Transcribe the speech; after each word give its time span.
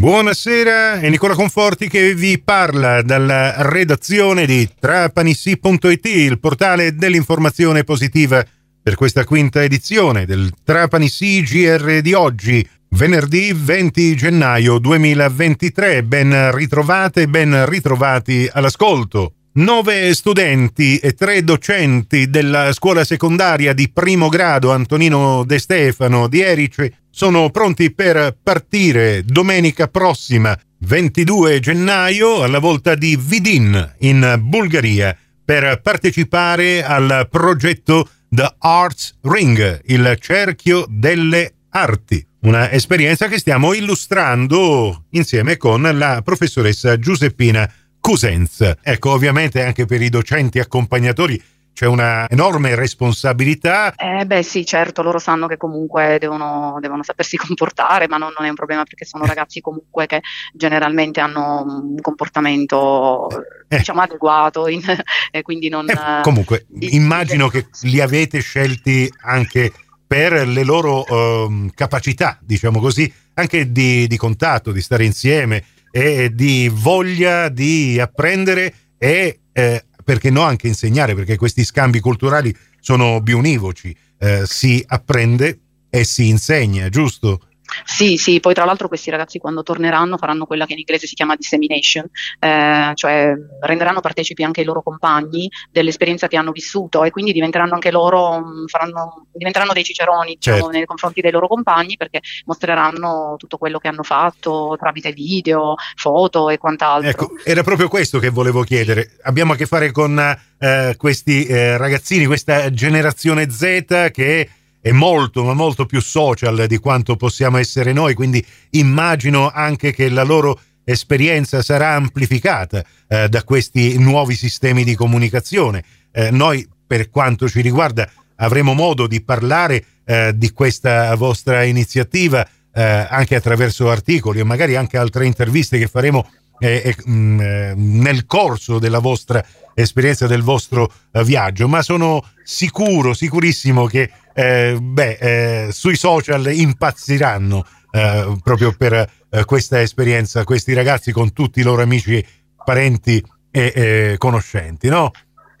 Buonasera, 0.00 1.00
è 1.00 1.10
Nicola 1.10 1.34
Conforti 1.34 1.86
che 1.86 2.14
vi 2.14 2.40
parla 2.40 3.02
dalla 3.02 3.68
redazione 3.68 4.46
di 4.46 4.66
trapanissi.it, 4.80 6.06
il 6.06 6.40
portale 6.40 6.94
dell'informazione 6.94 7.84
positiva 7.84 8.42
per 8.82 8.94
questa 8.94 9.26
quinta 9.26 9.62
edizione 9.62 10.24
del 10.24 10.54
Trapanissi 10.64 11.42
GR 11.42 12.00
di 12.00 12.14
oggi, 12.14 12.66
venerdì 12.88 13.52
20 13.54 14.16
gennaio 14.16 14.78
2023. 14.78 16.02
Ben 16.02 16.50
ritrovate, 16.54 17.28
ben 17.28 17.68
ritrovati 17.68 18.48
all'ascolto. 18.50 19.34
Nove 19.52 20.14
studenti 20.14 20.96
e 20.96 21.12
tre 21.12 21.44
docenti 21.44 22.30
della 22.30 22.72
scuola 22.72 23.04
secondaria 23.04 23.74
di 23.74 23.90
primo 23.90 24.30
grado 24.30 24.72
Antonino 24.72 25.44
De 25.44 25.58
Stefano 25.58 26.26
di 26.26 26.40
Erice 26.40 27.00
sono 27.20 27.50
pronti 27.50 27.92
per 27.92 28.34
partire 28.42 29.22
domenica 29.26 29.88
prossima, 29.88 30.58
22 30.78 31.60
gennaio, 31.60 32.42
alla 32.42 32.60
volta 32.60 32.94
di 32.94 33.14
Vidin 33.20 33.96
in 33.98 34.38
Bulgaria 34.40 35.14
per 35.44 35.82
partecipare 35.82 36.82
al 36.82 37.28
progetto 37.30 38.08
The 38.30 38.54
Arts 38.56 39.18
Ring, 39.20 39.82
il 39.88 40.16
cerchio 40.18 40.86
delle 40.88 41.52
arti. 41.68 42.26
Una 42.44 42.70
esperienza 42.70 43.28
che 43.28 43.38
stiamo 43.38 43.74
illustrando 43.74 45.04
insieme 45.10 45.58
con 45.58 45.82
la 45.82 46.22
professoressa 46.24 46.98
Giuseppina 46.98 47.70
Cosenza. 48.00 48.78
Ecco, 48.82 49.10
ovviamente 49.10 49.62
anche 49.62 49.84
per 49.84 50.00
i 50.00 50.08
docenti 50.08 50.58
accompagnatori 50.58 51.38
c'è 51.72 51.86
una 51.86 52.28
enorme 52.28 52.74
responsabilità. 52.74 53.94
Eh 53.94 54.26
beh 54.26 54.42
sì, 54.42 54.64
certo, 54.66 55.02
loro 55.02 55.18
sanno 55.18 55.46
che 55.46 55.56
comunque 55.56 56.18
devono, 56.18 56.78
devono 56.80 57.02
sapersi 57.02 57.36
comportare, 57.38 58.08
ma 58.08 58.16
non, 58.16 58.32
non, 58.36 58.46
è 58.46 58.48
un 58.50 58.54
problema 58.54 58.82
perché 58.82 59.04
sono 59.04 59.24
ragazzi 59.24 59.60
comunque 59.60 60.06
che 60.06 60.20
generalmente 60.52 61.20
hanno 61.20 61.62
un 61.64 62.00
comportamento 62.00 63.28
eh. 63.68 63.78
diciamo 63.78 64.02
adeguato 64.02 64.68
in, 64.68 64.82
e 65.30 65.42
quindi 65.42 65.68
non... 65.68 65.88
Eh, 65.88 66.20
comunque, 66.22 66.66
immagino 66.78 67.48
che 67.48 67.68
li 67.82 68.00
avete 68.00 68.40
scelti 68.40 69.10
anche 69.22 69.72
per 70.06 70.46
le 70.46 70.64
loro 70.64 71.04
uh, 71.08 71.70
capacità, 71.72 72.36
diciamo 72.40 72.80
così, 72.80 73.12
anche 73.34 73.70
di, 73.70 74.08
di 74.08 74.16
contatto, 74.16 74.72
di 74.72 74.80
stare 74.80 75.04
insieme, 75.04 75.64
e 75.90 76.30
di 76.34 76.70
voglia 76.72 77.48
di 77.48 77.98
apprendere 78.00 78.74
e 78.96 79.40
eh, 79.52 79.84
perché 80.10 80.28
no 80.28 80.42
anche 80.42 80.66
insegnare, 80.66 81.14
perché 81.14 81.36
questi 81.36 81.64
scambi 81.64 82.00
culturali 82.00 82.52
sono 82.80 83.20
bionivoci, 83.20 83.96
eh, 84.18 84.42
si 84.44 84.82
apprende 84.84 85.60
e 85.88 86.02
si 86.02 86.26
insegna, 86.26 86.88
giusto? 86.88 87.42
Sì, 87.84 88.16
sì, 88.16 88.40
poi 88.40 88.54
tra 88.54 88.64
l'altro 88.64 88.88
questi 88.88 89.10
ragazzi 89.10 89.38
quando 89.38 89.62
torneranno 89.62 90.16
faranno 90.16 90.46
quella 90.46 90.66
che 90.66 90.72
in 90.72 90.78
inglese 90.78 91.06
si 91.06 91.14
chiama 91.14 91.36
dissemination, 91.36 92.08
eh, 92.38 92.92
cioè 92.94 93.34
renderanno 93.60 94.00
partecipi 94.00 94.44
anche 94.44 94.60
i 94.60 94.64
loro 94.64 94.82
compagni 94.82 95.50
dell'esperienza 95.70 96.28
che 96.28 96.36
hanno 96.36 96.52
vissuto 96.52 97.04
e 97.04 97.10
quindi 97.10 97.32
diventeranno 97.32 97.74
anche 97.74 97.90
loro, 97.90 98.42
faranno, 98.66 99.26
diventeranno 99.32 99.72
dei 99.72 99.84
ciceroni 99.84 100.34
diciamo, 100.34 100.56
certo. 100.56 100.70
nei 100.70 100.84
confronti 100.84 101.20
dei 101.20 101.30
loro 101.30 101.48
compagni 101.48 101.96
perché 101.96 102.20
mostreranno 102.46 103.36
tutto 103.38 103.56
quello 103.56 103.78
che 103.78 103.88
hanno 103.88 104.02
fatto 104.02 104.76
tramite 104.78 105.12
video, 105.12 105.74
foto 105.96 106.48
e 106.50 106.58
quant'altro. 106.58 107.10
Ecco, 107.10 107.30
era 107.44 107.62
proprio 107.62 107.88
questo 107.88 108.18
che 108.18 108.30
volevo 108.30 108.62
chiedere. 108.62 109.18
Abbiamo 109.22 109.52
a 109.52 109.56
che 109.56 109.66
fare 109.66 109.90
con 109.92 110.18
eh, 110.58 110.94
questi 110.96 111.46
eh, 111.46 111.76
ragazzini, 111.76 112.26
questa 112.26 112.70
generazione 112.70 113.50
Z 113.50 114.10
che 114.12 114.48
è 114.80 114.90
molto 114.92 115.44
ma 115.44 115.52
molto 115.52 115.86
più 115.86 116.00
social 116.00 116.66
di 116.66 116.78
quanto 116.78 117.16
possiamo 117.16 117.58
essere 117.58 117.92
noi, 117.92 118.14
quindi 118.14 118.44
immagino 118.70 119.50
anche 119.50 119.92
che 119.92 120.08
la 120.08 120.22
loro 120.22 120.58
esperienza 120.84 121.62
sarà 121.62 121.94
amplificata 121.94 122.84
eh, 123.06 123.28
da 123.28 123.44
questi 123.44 123.98
nuovi 123.98 124.34
sistemi 124.34 124.84
di 124.84 124.94
comunicazione. 124.94 125.84
Eh, 126.10 126.30
noi, 126.30 126.66
per 126.86 127.10
quanto 127.10 127.48
ci 127.48 127.60
riguarda, 127.60 128.10
avremo 128.36 128.72
modo 128.72 129.06
di 129.06 129.20
parlare 129.22 129.84
eh, 130.04 130.32
di 130.34 130.50
questa 130.52 131.14
vostra 131.14 131.62
iniziativa 131.62 132.46
eh, 132.72 132.82
anche 132.82 133.34
attraverso 133.34 133.90
articoli 133.90 134.40
e 134.40 134.44
magari 134.44 134.76
anche 134.76 134.96
altre 134.96 135.26
interviste 135.26 135.78
che 135.78 135.86
faremo 135.86 136.28
eh, 136.60 136.94
eh, 136.96 137.74
nel 137.74 138.26
corso 138.26 138.78
della 138.78 139.00
vostra 139.00 139.44
esperienza, 139.74 140.26
del 140.26 140.42
vostro 140.42 140.92
viaggio, 141.24 141.66
ma 141.66 141.82
sono 141.82 142.22
sicuro, 142.44 143.14
sicurissimo 143.14 143.86
che 143.86 144.10
eh, 144.34 144.78
beh, 144.80 145.66
eh, 145.66 145.72
sui 145.72 145.96
social 145.96 146.52
impazziranno 146.52 147.64
eh, 147.90 148.36
proprio 148.42 148.72
per 148.72 149.10
eh, 149.30 149.44
questa 149.44 149.80
esperienza, 149.80 150.44
questi 150.44 150.72
ragazzi 150.74 151.12
con 151.12 151.32
tutti 151.32 151.60
i 151.60 151.62
loro 151.62 151.82
amici, 151.82 152.24
parenti 152.64 153.22
e 153.52 154.14
conoscenti, 154.16 154.88
no? 154.88 155.10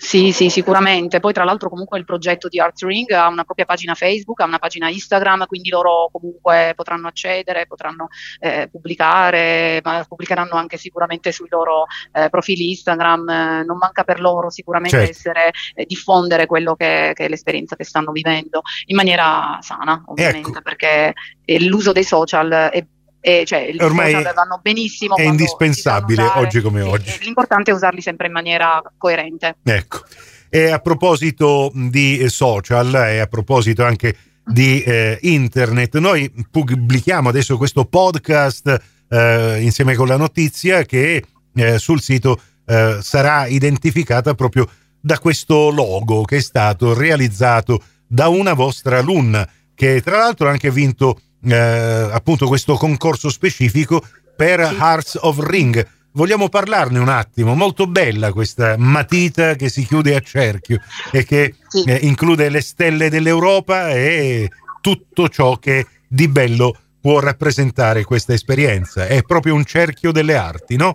Sì, 0.00 0.32
sì, 0.32 0.48
sicuramente. 0.48 1.20
Poi 1.20 1.34
tra 1.34 1.44
l'altro 1.44 1.68
comunque 1.68 1.98
il 1.98 2.06
progetto 2.06 2.48
di 2.48 2.58
Arts 2.58 2.84
Ring 2.84 3.10
ha 3.10 3.28
una 3.28 3.44
propria 3.44 3.66
pagina 3.66 3.94
Facebook, 3.94 4.40
ha 4.40 4.46
una 4.46 4.58
pagina 4.58 4.88
Instagram, 4.88 5.46
quindi 5.46 5.68
loro 5.68 6.08
comunque 6.10 6.72
potranno 6.74 7.06
accedere, 7.06 7.66
potranno 7.66 8.08
eh, 8.38 8.66
pubblicare, 8.72 9.82
ma 9.84 10.02
pubblicheranno 10.08 10.54
anche 10.54 10.78
sicuramente 10.78 11.32
sui 11.32 11.48
loro 11.50 11.84
eh, 12.12 12.30
profili 12.30 12.70
Instagram. 12.70 13.28
Eh, 13.28 13.64
non 13.64 13.76
manca 13.76 14.02
per 14.02 14.20
loro 14.20 14.48
sicuramente 14.48 14.96
certo. 14.96 15.10
essere, 15.12 15.50
eh, 15.74 15.84
diffondere 15.84 16.46
quello 16.46 16.74
che, 16.76 17.12
che, 17.14 17.26
è 17.26 17.28
l'esperienza 17.28 17.76
che 17.76 17.84
stanno 17.84 18.10
vivendo 18.10 18.62
in 18.86 18.96
maniera 18.96 19.58
sana, 19.60 20.02
ovviamente, 20.06 20.48
ecco. 20.48 20.62
perché 20.62 21.12
l'uso 21.58 21.92
dei 21.92 22.04
social 22.04 22.50
è 22.72 22.82
e 23.20 23.44
cioè 23.46 23.74
ormai 23.80 24.12
vanno 24.12 24.58
benissimo 24.62 25.16
è 25.16 25.22
indispensabile 25.22 26.22
usare, 26.22 26.40
oggi 26.40 26.60
come 26.60 26.80
oggi. 26.80 27.18
l'importante 27.22 27.70
è 27.70 27.74
usarli 27.74 28.00
sempre 28.00 28.26
in 28.26 28.32
maniera 28.32 28.82
coerente. 28.96 29.56
Ecco. 29.62 30.00
E 30.48 30.70
a 30.70 30.78
proposito 30.78 31.70
di 31.74 32.28
social 32.28 32.94
e 32.94 33.18
a 33.18 33.26
proposito 33.26 33.84
anche 33.84 34.16
di 34.44 34.82
eh, 34.82 35.18
internet 35.22 35.98
noi 35.98 36.32
pubblichiamo 36.50 37.28
adesso 37.28 37.56
questo 37.56 37.84
podcast 37.84 38.82
eh, 39.08 39.58
insieme 39.60 39.94
con 39.94 40.08
la 40.08 40.16
notizia 40.16 40.82
che 40.84 41.22
eh, 41.54 41.78
sul 41.78 42.00
sito 42.00 42.40
eh, 42.66 42.98
sarà 43.00 43.46
identificata 43.46 44.34
proprio 44.34 44.68
da 45.00 45.18
questo 45.18 45.70
logo 45.70 46.22
che 46.22 46.38
è 46.38 46.40
stato 46.40 46.94
realizzato 46.94 47.82
da 48.06 48.28
una 48.28 48.54
vostra 48.54 48.98
alunna 48.98 49.48
che 49.74 50.00
tra 50.02 50.18
l'altro 50.18 50.48
ha 50.48 50.50
anche 50.50 50.70
vinto 50.70 51.20
eh, 51.44 51.56
appunto 51.56 52.46
questo 52.46 52.74
concorso 52.74 53.30
specifico 53.30 54.02
per 54.36 54.66
sì. 54.66 54.74
Hearts 54.74 55.18
of 55.20 55.38
Ring. 55.40 55.86
Vogliamo 56.12 56.48
parlarne 56.48 56.98
un 56.98 57.08
attimo? 57.08 57.54
Molto 57.54 57.86
bella 57.86 58.32
questa 58.32 58.76
matita 58.76 59.54
che 59.54 59.68
si 59.68 59.84
chiude 59.84 60.16
a 60.16 60.20
cerchio 60.20 60.80
e 61.12 61.24
che 61.24 61.54
sì. 61.68 61.84
eh, 61.84 62.00
include 62.02 62.48
le 62.48 62.60
stelle 62.60 63.10
dell'Europa 63.10 63.90
e 63.90 64.50
tutto 64.80 65.28
ciò 65.28 65.56
che 65.58 65.86
di 66.08 66.26
bello 66.26 66.76
può 67.00 67.20
rappresentare 67.20 68.04
questa 68.04 68.32
esperienza. 68.32 69.06
È 69.06 69.22
proprio 69.22 69.54
un 69.54 69.64
cerchio 69.64 70.10
delle 70.10 70.36
arti, 70.36 70.76
no? 70.76 70.94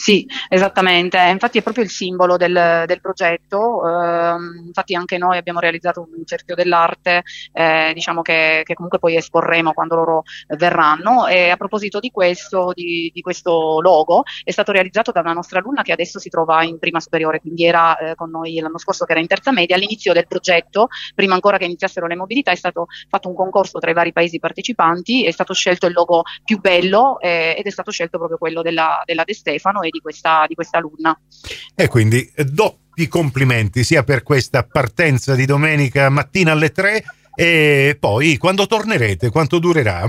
Sì, 0.00 0.26
esattamente, 0.48 1.18
infatti 1.18 1.58
è 1.58 1.62
proprio 1.62 1.84
il 1.84 1.90
simbolo 1.90 2.38
del, 2.38 2.84
del 2.86 3.02
progetto, 3.02 3.86
eh, 3.86 4.34
infatti 4.64 4.94
anche 4.94 5.18
noi 5.18 5.36
abbiamo 5.36 5.60
realizzato 5.60 6.08
un 6.10 6.24
cerchio 6.24 6.54
dell'arte, 6.54 7.22
eh, 7.52 7.90
diciamo 7.92 8.22
che, 8.22 8.62
che, 8.64 8.72
comunque 8.72 8.98
poi 8.98 9.16
esporremo 9.16 9.74
quando 9.74 9.96
loro 9.96 10.22
verranno. 10.56 11.26
E 11.26 11.50
a 11.50 11.56
proposito 11.58 12.00
di 12.00 12.08
questo, 12.10 12.72
di, 12.74 13.10
di, 13.12 13.20
questo 13.20 13.82
logo, 13.82 14.22
è 14.42 14.50
stato 14.50 14.72
realizzato 14.72 15.12
da 15.12 15.20
una 15.20 15.34
nostra 15.34 15.58
alunna 15.58 15.82
che 15.82 15.92
adesso 15.92 16.18
si 16.18 16.30
trova 16.30 16.64
in 16.64 16.78
prima 16.78 16.98
superiore, 16.98 17.38
quindi 17.38 17.66
era 17.66 17.98
eh, 17.98 18.14
con 18.14 18.30
noi 18.30 18.58
l'anno 18.58 18.78
scorso 18.78 19.04
che 19.04 19.12
era 19.12 19.20
in 19.20 19.26
terza 19.26 19.52
media, 19.52 19.76
all'inizio 19.76 20.14
del 20.14 20.26
progetto, 20.26 20.88
prima 21.14 21.34
ancora 21.34 21.58
che 21.58 21.66
iniziassero 21.66 22.06
le 22.06 22.16
mobilità, 22.16 22.52
è 22.52 22.56
stato 22.56 22.86
fatto 23.06 23.28
un 23.28 23.34
concorso 23.34 23.78
tra 23.78 23.90
i 23.90 23.94
vari 23.94 24.14
paesi 24.14 24.38
partecipanti, 24.38 25.26
è 25.26 25.30
stato 25.30 25.52
scelto 25.52 25.84
il 25.84 25.92
logo 25.92 26.22
più 26.42 26.58
bello 26.58 27.20
eh, 27.20 27.54
ed 27.58 27.66
è 27.66 27.70
stato 27.70 27.90
scelto 27.90 28.16
proprio 28.16 28.38
quello 28.38 28.62
della, 28.62 29.02
della 29.04 29.24
De 29.24 29.34
Stefano 29.34 29.82
di 29.90 30.00
questa, 30.00 30.44
di 30.48 30.54
questa 30.54 30.78
alunna. 30.78 31.18
E 31.74 31.88
quindi 31.88 32.30
eh, 32.34 32.44
doppi 32.44 33.08
complimenti 33.08 33.84
sia 33.84 34.02
per 34.02 34.22
questa 34.22 34.64
partenza 34.64 35.34
di 35.34 35.46
domenica 35.46 36.08
mattina 36.08 36.52
alle 36.52 36.70
3 36.70 37.04
e 37.34 37.96
poi 37.98 38.36
quando 38.36 38.66
tornerete, 38.66 39.30
quanto 39.30 39.58
durerà? 39.58 40.08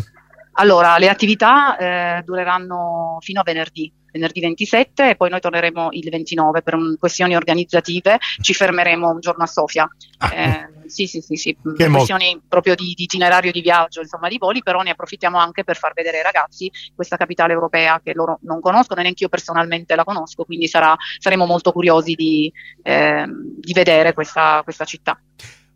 Allora, 0.53 0.97
le 0.97 1.07
attività 1.07 1.77
eh, 1.77 2.23
dureranno 2.23 3.17
fino 3.21 3.39
a 3.39 3.43
venerdì 3.43 3.91
venerdì 4.11 4.41
27 4.41 5.09
e 5.09 5.15
poi 5.15 5.29
noi 5.29 5.39
torneremo 5.39 5.89
il 5.91 6.09
29 6.09 6.61
per 6.61 6.75
un, 6.75 6.95
questioni 6.97 7.35
organizzative, 7.35 8.17
ci 8.41 8.53
fermeremo 8.53 9.09
un 9.09 9.19
giorno 9.19 9.43
a 9.43 9.47
Sofia. 9.47 9.87
Ah. 10.17 10.33
Eh, 10.33 10.69
sì, 10.91 11.07
sì, 11.07 11.21
sì, 11.21 11.35
sì 11.35 11.57
per 11.61 11.89
questioni 11.89 12.39
proprio 12.47 12.75
di, 12.75 12.93
di, 12.95 13.03
itinerario 13.03 13.51
di 13.51 13.61
viaggio, 13.61 14.01
insomma 14.01 14.27
di 14.27 14.37
voli, 14.37 14.61
però 14.61 14.81
ne 14.81 14.91
approfittiamo 14.91 15.37
anche 15.37 15.63
per 15.63 15.77
far 15.77 15.93
vedere 15.93 16.17
ai 16.17 16.23
ragazzi 16.23 16.69
questa 16.93 17.15
capitale 17.15 17.53
europea 17.53 18.01
che 18.03 18.13
loro 18.13 18.39
non 18.41 18.59
conoscono 18.59 18.99
e 18.99 19.03
neanche 19.03 19.23
io 19.23 19.29
personalmente 19.29 19.95
la 19.95 20.03
conosco, 20.03 20.43
quindi 20.43 20.67
sarà, 20.67 20.95
saremo 21.17 21.45
molto 21.45 21.71
curiosi 21.71 22.13
di, 22.13 22.51
eh, 22.83 23.25
di 23.27 23.73
vedere 23.73 24.13
questa, 24.13 24.61
questa 24.63 24.85
città. 24.85 25.17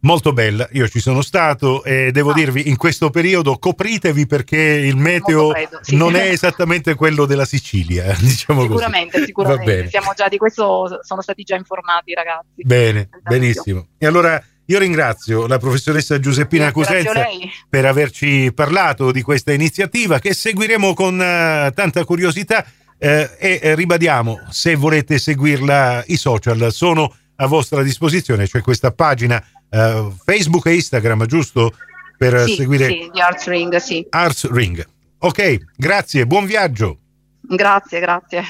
Molto 0.05 0.31
bella. 0.31 0.67
Io 0.71 0.87
ci 0.87 0.99
sono 0.99 1.21
stato 1.21 1.83
e 1.83 2.11
devo 2.11 2.31
ah. 2.31 2.33
dirvi, 2.33 2.69
in 2.69 2.77
questo 2.77 3.09
periodo 3.09 3.57
copritevi 3.57 4.25
perché 4.25 4.57
il 4.57 4.95
meteo 4.95 5.49
freddo, 5.49 5.79
sì. 5.81 5.95
non 5.95 6.15
è 6.15 6.29
esattamente 6.29 6.95
quello 6.95 7.25
della 7.25 7.45
Sicilia. 7.45 8.15
Diciamo 8.17 8.61
sicuramente, 8.61 9.11
così. 9.11 9.25
sicuramente. 9.25 9.89
Siamo 9.89 10.13
già 10.15 10.29
di 10.29 10.37
questo, 10.37 10.99
sono 11.01 11.21
stati 11.21 11.43
già 11.43 11.55
informati 11.55 12.11
i 12.11 12.13
ragazzi. 12.13 12.63
Bene, 12.63 13.09
benissimo. 13.21 13.87
E 13.97 14.05
allora 14.05 14.41
io 14.67 14.79
ringrazio 14.79 15.47
la 15.47 15.57
professoressa 15.57 16.19
Giuseppina 16.19 16.71
Cusenza 16.71 17.25
per 17.69 17.85
averci 17.85 18.51
parlato 18.53 19.11
di 19.11 19.21
questa 19.21 19.51
iniziativa 19.51 20.19
che 20.19 20.33
seguiremo 20.33 20.93
con 20.93 21.13
uh, 21.15 21.71
tanta 21.71 22.03
curiosità 22.05 22.65
eh, 22.97 23.29
e 23.37 23.75
ribadiamo, 23.75 24.47
se 24.49 24.75
volete 24.75 25.17
seguirla, 25.17 26.03
i 26.07 26.15
social 26.15 26.71
sono 26.71 27.13
a 27.37 27.47
vostra 27.47 27.83
disposizione, 27.83 28.47
c'è 28.47 28.61
questa 28.61 28.91
pagina 28.91 29.43
uh, 29.69 30.13
Facebook 30.23 30.65
e 30.67 30.75
Instagram, 30.75 31.25
giusto? 31.25 31.73
Per 32.17 32.43
sì, 32.45 32.55
seguire 32.55 32.87
sì, 32.87 33.09
di 33.11 33.19
Arts 33.19 33.47
Ring, 33.47 33.75
sì. 33.75 34.05
Arts 34.09 34.49
Ring. 34.49 34.87
Ok, 35.19 35.57
grazie, 35.75 36.25
buon 36.25 36.45
viaggio. 36.45 36.99
Grazie, 37.41 37.99
grazie. 37.99 38.43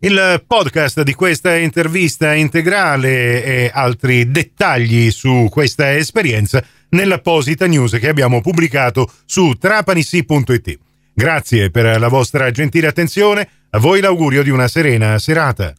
Il 0.00 0.44
podcast 0.46 1.02
di 1.02 1.14
questa 1.14 1.56
intervista 1.56 2.34
integrale 2.34 3.42
e 3.42 3.70
altri 3.72 4.30
dettagli 4.30 5.10
su 5.10 5.48
questa 5.50 5.94
esperienza 5.94 6.62
nell'apposita 6.90 7.66
news 7.66 7.92
che 7.92 8.08
abbiamo 8.08 8.40
pubblicato 8.40 9.10
su 9.24 9.54
trapanissi.it. 9.54 10.78
Grazie 11.14 11.70
per 11.70 11.98
la 11.98 12.08
vostra 12.08 12.50
gentile 12.50 12.86
attenzione, 12.86 13.48
a 13.70 13.78
voi 13.78 14.00
l'augurio 14.00 14.42
di 14.42 14.50
una 14.50 14.68
serena 14.68 15.18
serata. 15.18 15.72